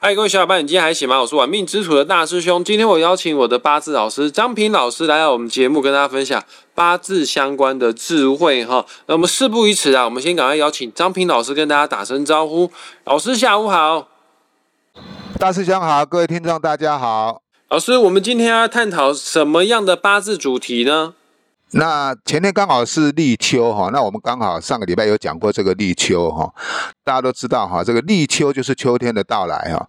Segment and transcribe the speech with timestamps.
[0.00, 1.20] 嗨，各位小伙伴，你今天还行吗？
[1.20, 2.62] 我是玩命之徒的大师兄。
[2.62, 6.40] 今天我邀请我的八字老师张平老师来到我们节目，跟大家分享
[6.72, 8.86] 八字相关的智慧哈。
[9.06, 12.70] 那我们事不宜迟啊，我们先赶快邀请张平老师跟大家打声招呼。
[13.06, 14.06] 老师下午好，
[15.36, 17.42] 大师兄好，各位听众大家好。
[17.68, 21.14] 老师，我们今天要探讨什么样的八字主题呢？
[21.72, 26.50] 那前天刚好是立秋哈，那我们刚好上个礼拜有讲过这个立秋哈，
[27.04, 29.88] 大家都知道哈，这个立秋就是秋天的到来哈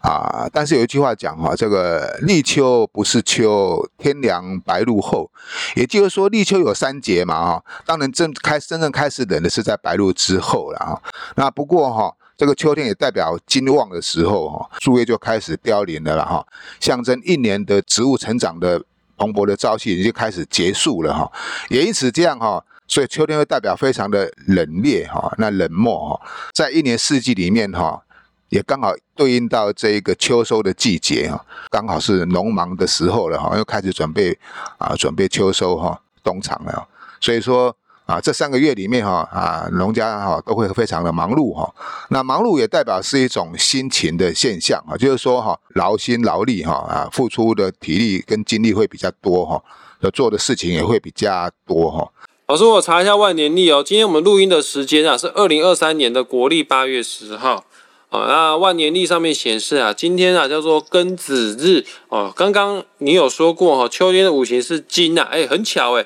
[0.00, 5.30] 啊，但是有一句话讲哈，这个立秋不是秋，天凉白露后，
[5.76, 11.00] 也就是说立秋有三节嘛哈，当然正开真正开始冷的是在白露之后了哈，
[11.36, 16.44] 那不过哈，这个秋天也代表金旺的时候哈，树叶就开始凋零了了哈，
[16.80, 18.82] 象征一年的植物成长的。
[19.16, 21.30] 蓬勃的朝气已经开始结束了哈，
[21.68, 26.20] 也因此这样哈，所以秋天会代表非常的冷冽哈，那冷漠哈，
[26.52, 28.02] 在一年四季里面哈，
[28.48, 34.38] 也刚好对应到这一个秋收的季节哈，刚好是农忙的时候了哈，又开始准备
[34.78, 36.88] 啊，准备秋收哈，冬藏了，
[37.20, 37.76] 所以说。
[38.06, 41.74] 啊，这三个月里面哈啊，农家哈都会非常的忙碌哈。
[42.10, 49.62] 那忙碌也代表是一种辛勤的现象啊，就是说哈，劳心劳力哈啊，付出的体力跟精力会比较多哈，
[50.00, 52.06] 要做的事情也会比较多哈。
[52.48, 57.64] 老师，我查一下万年历哦，今天我们录音的时间啊是二零二三年的国历八月十号
[58.10, 58.26] 啊。
[58.28, 62.30] 那万年历上面显示啊，今天啊叫做庚子日哦。
[62.36, 66.04] 刚刚你有说过哈，秋天的五行是金呐，哎，很巧哎。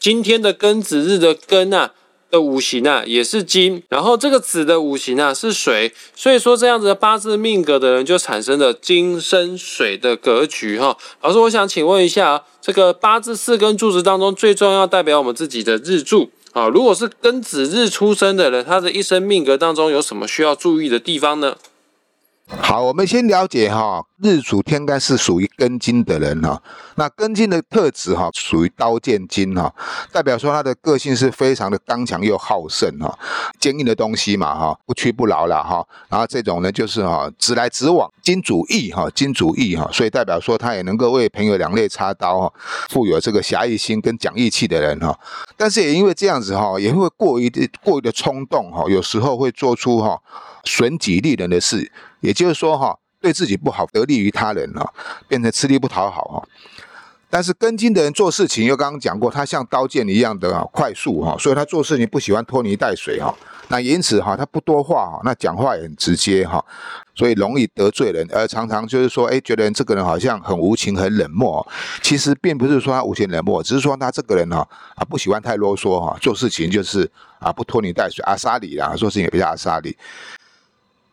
[0.00, 1.92] 今天的庚子日的庚啊
[2.30, 10.96] 的五行啊也是金，然后这个子的五行啊是水，所以说这样子的八字命格的人就产生了金生水的格局哈。
[11.20, 21.58] 老师，我想请问一下，这个八字四根柱子当中最重要代表我们自己的日柱啊，如果是庚子日出生的人，他的一生命格当中有什么需要注意的地方呢？
[22.58, 26.60] 好，我们先了解哈，日主天干是属于庚金的人哈。
[26.96, 29.72] 那庚金的特质哈，属于刀剑金哈，
[30.12, 33.16] 代表说他的个性是非常的刚强又好胜哈，
[33.60, 35.86] 坚硬的东西嘛哈，不屈不挠了哈。
[36.08, 42.52] 然后这种呢，就是哈，直来直往，金主义哈，金主义哈，所以代表说他也能够为朋友两肋插刀哈，
[42.88, 45.18] 富有这个侠义心跟讲义气的人哈。
[45.56, 50.20] 但是也因为这样子哈，也会过于的过于的冲动哈，有时候会做出哈
[50.64, 51.90] 损己利人的事。
[52.20, 54.92] 也就是说，哈，对自己不好，得利于他人啊，
[55.28, 56.48] 变成吃力不讨好哈。
[57.32, 63.32] 但是根金的人做事情，又刚刚讲过，他像刀剑一样的快速哈，所以他做事情不喜欢拖泥带水哈。
[63.68, 66.62] 那因此哈，他不多话哈，那讲话也很直接哈，
[67.14, 71.64] 所以容易得罪人，而常常就是说，哎，觉得这个人好像很无情、很冷漠。
[72.02, 79.96] 其实并不是说他无情冷漠，只是说他这个人哈啊，不喜欢太啰嗦哈，做事情就是啊不拖泥带水，阿沙里啦，做事情也比较阿沙里。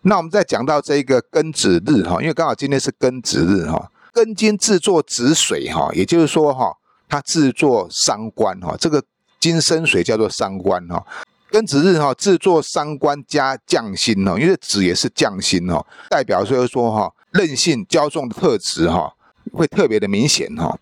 [0.07, 6.73] 那我们再讲到这个庚子日哈，因为刚好今天是庚子日哈，庚金制作子水哈，也就是说哈，
[7.09, 9.03] 它制作三官哈，这个
[9.37, 11.05] 金生水叫做三官哈，
[11.51, 19.13] 庚子日哈制作三官加将星哦，因为子也是匠心哦，代表就是说哈，任性骄纵的特质哈，
[19.51, 20.73] 会特别的明显哈。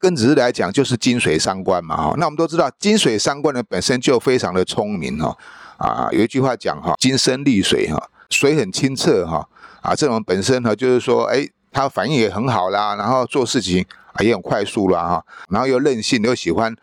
[0.00, 5.36] 庚子日来讲就是金水三官嘛哈，那我们都知道金水三官呢本身就非常的聪明哈，
[5.76, 8.08] 啊有一句话讲哈，金生丽水哈。
[8.32, 9.46] 水很清澈哈
[9.82, 16.74] 啊，这种本身呢，就是说，哎，他反应也很好啦，然后做事情啊也很快速啦哈，然后又任性又喜欢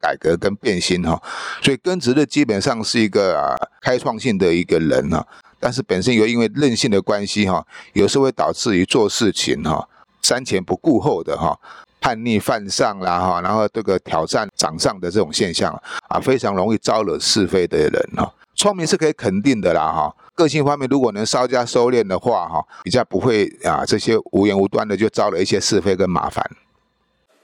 [0.00, 1.22] 改革跟变心哈，
[1.62, 5.26] 所以庚子日基本上是一个啊开创性的一个人哈，
[5.60, 9.88] 但是本身又因为任性的关系哈，有时候会导致于做事情哈
[10.22, 11.58] 三前不顾后的哈，
[12.00, 15.72] 叛逆犯上啦哈，然后这个挑战掌上的这种现象
[16.08, 18.32] 啊，非常容易招惹是非的人哈。
[18.56, 26.44] 聪明是可以肯定的啦，哈，个性方面如果能稍加收敛的话，哈，比较不会啊这些无缘无端的就招了一些是非跟麻烦。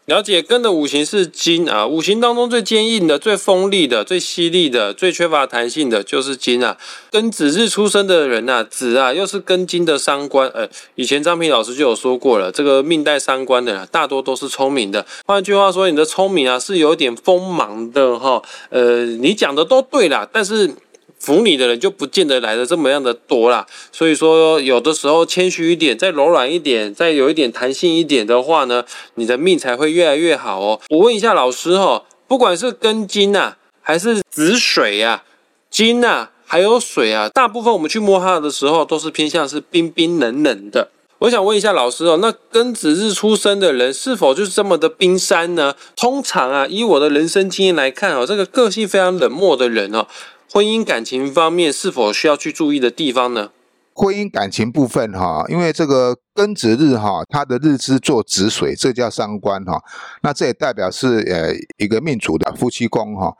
[0.07, 6.77] 了解根的五行是金啊，五行当中最坚硬的、最锋利的、最犀利的、最缺乏弹性的就是金啊。
[7.09, 15.07] 跟子日出生的人呐，子啊又是跟金的伤官，呃，以前张平老师就有说过了，这个命带伤官的大多都是聪明的。
[15.25, 20.75] 换句话说，你的聪明啊是有点锋芒的哈，呃，你讲的都对啦，但是。
[21.23, 28.85] 服你的人就不见得来的这么样的多啦，所以说有的时候谦虚一点，再柔软一点，再有一点弹性一点的话呢，
[29.15, 30.81] 你的命才会越来越好哦。
[30.91, 35.23] 我问一下老师哦，不管是根金呐，还是子水呀，
[35.71, 40.89] 金呐，还有水啊，大部分我们去摸它的时候，都是偏向是冰冰冷冷的。
[41.21, 45.77] 我想问一下老师哦，那庚子日出生的人是否就是这么的冰山呢？
[45.95, 50.09] 通常啊，以我的人生经验来看哦，这个个性非常冷漠的人哦。
[50.55, 53.53] 婚姻感情方面是否需要去注意的地方呢？
[53.95, 59.83] 婚姻感情部分哈，因为这个庚子日哈，它的日支做子水，这叫伤官哈。
[60.21, 63.35] 那这也代表是呃一个命主的夫妻宫哈。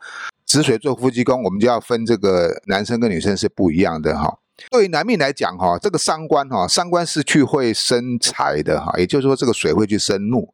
[0.47, 4.39] 子水做夫妻宫，我们就要分这个男生跟女生是不一样的哈。
[4.71, 10.51] 对于男命来讲哈，这个伤官哈，伤官是去会生财的哈，也就是说这个水会去生木，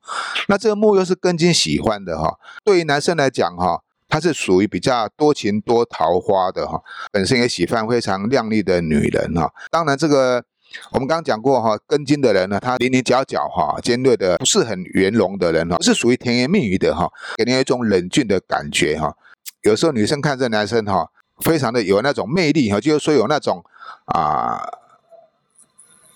[0.49, 2.37] 那这个木又是根金喜欢的哈。
[2.65, 3.79] 对于男生来讲哈。
[4.09, 9.53] 她是属于比较多情多桃花的哈，本身也喜欢非常靓丽的女人哈。
[9.69, 10.43] 当然，这个
[10.91, 17.07] 我们刚刚讲过哈，根金的人呢，他棱棱角角哈，尖锐的不是很圆融的人哈，是属于甜言蜜语的哈，
[17.37, 19.15] 给人一种冷峻的感觉哈。
[19.61, 21.07] 有时候女生看这男生哈，
[21.41, 23.63] 非常的有那种魅力哈，就是说有那种
[24.05, 24.59] 啊，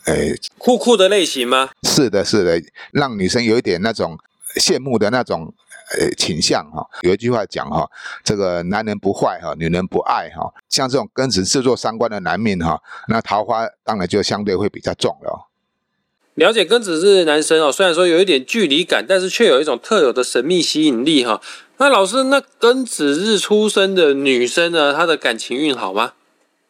[0.05, 1.69] 哎，酷酷的类型吗？
[1.83, 2.59] 是的，是的，
[2.91, 4.17] 让女生有一点那种
[4.59, 5.53] 羡慕的那种。
[5.99, 7.87] 呃，倾向哈，有一句话讲哈，
[8.23, 15.49] 这个男人不坏哈，女人不爱哈，像这种庚子制作三观的男命哈，那桃花当然就相对会比较重了。
[16.33, 21.39] 了解庚子日男生哦，虽然说有一点距离感，但是却有一种特有的神秘吸引力哈。
[21.77, 26.13] 那老师，那庚子日出生的女生呢，她的感情运好吗？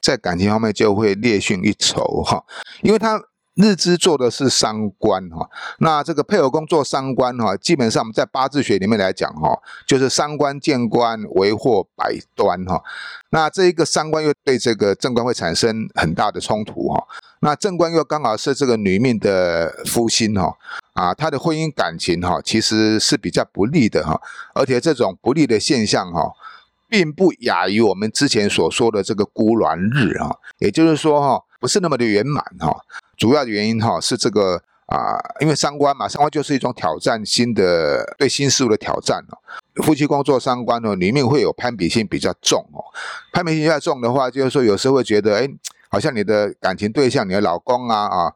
[0.02, 2.44] 在感情方面就会略逊一筹哈，
[2.82, 3.22] 因为她。
[3.56, 5.48] 日支做的是伤官哈，
[5.78, 12.82] 那这个配偶宫做伤官哈，基本上我们在八字学里面来讲哈，就是伤官见官为祸百端哈。
[13.30, 17.04] 那这一个伤官又对这个正官会产生很大的冲突哈。
[17.42, 20.58] 那正官又刚好是这个女命的夫星哈，
[20.94, 24.20] 啊，她的婚姻感情哈其实是比较不利的哈，
[24.56, 26.32] 而且这种不利的现象哈，
[26.90, 32.76] 并不亚于我们之前所说的这个孤鸾日啊，也就是说哈，不是那么的圆满哈。
[33.24, 39.40] 主要的原因哈是这个啊，因为三观嘛，三观就是一种挑战新的对新事物的挑战哦。
[39.82, 42.84] 夫妻工作三观呢，里面会有攀比心比较重哦。
[43.32, 45.50] 攀比心比较重的话，就是说有时候会觉得，哎，
[45.88, 48.34] 好像你的感情对象，你的老公啊啊。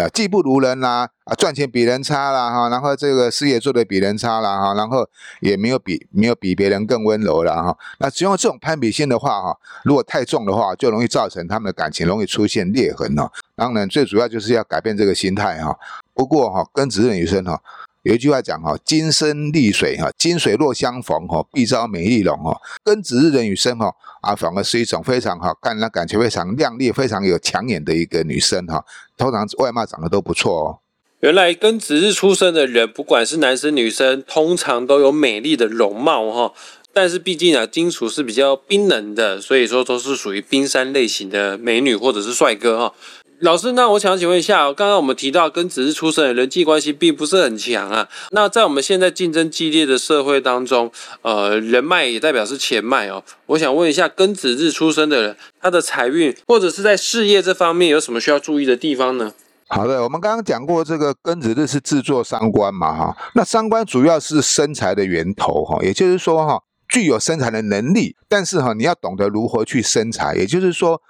[0.00, 5.08] 啊，技不如人啦，啊，赚钱比人差啦，哈，然后这个事业做的比人差啦，哈，然后
[5.40, 7.78] 也没有比没有比别人更温柔了，哈。
[7.98, 13.30] 那只用这种攀比心的话，哈，如果太重的话，就容易造成他们的感情容易出现裂痕哦。
[13.54, 15.78] 当然，最主要就是要改变这个心态哈。
[16.12, 17.60] 不过哈，跟子的女生哈。
[18.04, 22.54] 有一句话讲哈，金生丽水哈，金水若相逢哈，必招美丽容哈。
[22.84, 23.90] 庚子日的女生哈，
[24.20, 28.84] 啊，反而是一种非常好看，那感觉非常靓丽、非常有抢眼的一个女生哈。
[29.16, 30.78] 通常外貌长得都不错哦。
[31.20, 36.52] 原来庚子日出生的人，不管是男生女生，通常都有美丽的容貌哈。
[36.92, 42.94] 但是毕竟啊，金属是比较冰冷的，所以说都是属于冰山类型的美女或者是帅哥哈。
[43.44, 48.08] 老师，那我想请问一下，刚刚我们提到跟子日出生的人际关系并不是很强啊。
[48.30, 53.22] 那在我们现在竞争激烈的社会当中，呃，人脉也代表是钱脉哦。
[53.44, 59.34] 我想问一下，庚子日出生的人，他的财运或者是在事业这方面有什么需要注意的地方呢？
[59.68, 63.14] 好的，我们刚刚讲过，这个庚子日是制作三官嘛，哈。
[63.34, 71.02] 那三官主要是生财的源头，哈，也就是说，哈，具有生财的能力，但是哈，你要懂得如何去生财，也就是说，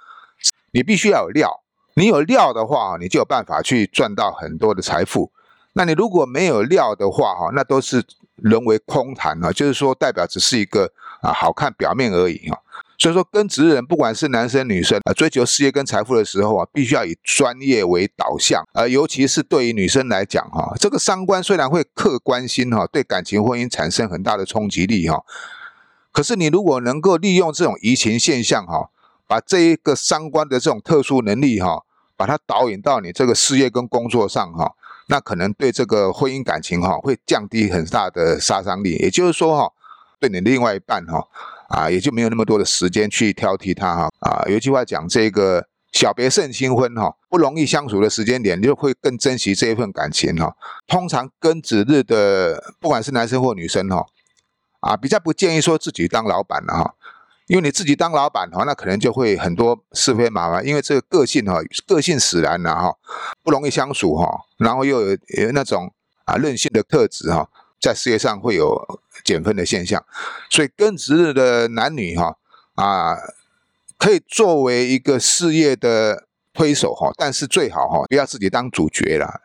[0.73, 1.61] 你必须要有料。
[1.97, 5.31] 你有料的话，你就有办法去赚到很多的财富。
[5.73, 8.03] 那你如果没有料的话，哈，那都是
[8.35, 12.57] 沦为空谈啊，就是说代表只是一个啊好看表面而已啊。
[12.97, 18.61] 所以说，跟职人不管是男生女生啊，追求事业跟财富的时候啊，必须要以专业为导向。
[18.73, 25.23] 呃，尤其是对于女生来讲，哈，这个三观虽然会客观心哈，对感情婚姻产生很大的冲击力哈，
[26.11, 28.89] 可是你如果能够利用这种移情现象哈。
[29.27, 31.83] 把这一个三观的这种特殊能力哈，
[32.17, 34.73] 把它导引到你这个事业跟工作上哈，
[35.07, 38.95] 那可能对这个婚姻感情哈会降低很大的杀伤力。
[38.97, 39.71] 也就是说哈，
[40.19, 41.27] 对你另外一半哈
[41.69, 44.43] 啊，也就没有那么多的时间去挑剔他哈啊。
[44.47, 50.55] 有句话讲，这个小别胜新婚哈，不容易相处的时间点，就会更珍惜这一份感情哈。
[50.87, 54.05] 通常庚子日的，不管是男生或女生哈
[54.79, 56.95] 啊，比较不建议说自己当老板了哈。
[57.47, 60.65] 因为你自己当老板的话，那可能就会很多是非麻烦。
[60.65, 62.95] 因为这个个性哈，个性使然的哈，
[63.43, 65.93] 不容易相处哈，然后又有有那种
[66.25, 67.47] 啊任性的特质哈，
[67.79, 70.03] 在事业上会有减分的现象。
[70.49, 72.35] 所以庚子日的男女哈
[72.75, 73.15] 啊，
[73.97, 79.41] 可以作为一个事业的推手哈，但是最好哈不要自己当主角了。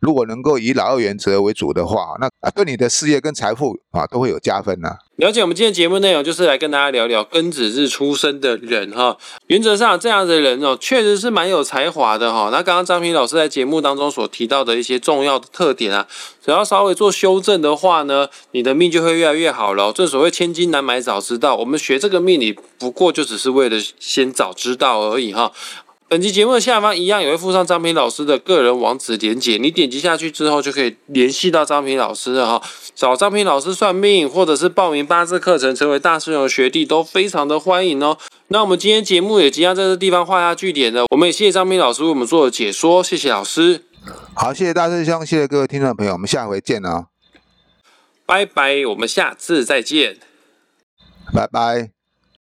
[0.00, 4.96] 如果能够以老二原则为主的话，那啊对你的事业跟财富啊都会有加分呢。
[5.16, 9.18] 了解我们今天节目内容，就是来跟大家聊聊庚子日出生的人哈。
[9.48, 12.48] 原则上这样的人哦，确实是蛮有才华的哈。
[12.50, 16.06] 那刚刚张平老师在节目当中所提到的一些重要的特点啊，
[16.42, 19.92] 只要稍微做修正的话呢，你的命就会越来越好了。
[19.92, 25.52] 正所谓千金难买早知道，我们学这个命理不过就只是为了先早知道而已哈。
[26.10, 32.68] 本期节目的下方一样也会附上张平老师的个人网址连接，你点击下去之后就可以联系到张平老师了哈。
[32.96, 38.18] 找张平老师算命，或者是报名八字课程，成为大师兄的学弟都非常的欢迎哦。
[38.48, 43.84] 那我们今天节目也即将在这地方画下句点了，我们也谢谢张平老师为我们做的解说，谢谢老师。
[44.34, 47.06] 好，谢谢大师兄，谢谢各位听众朋友，我们下回见哦，
[48.26, 50.18] 拜拜，我们下次再见。
[51.32, 51.99] 拜拜。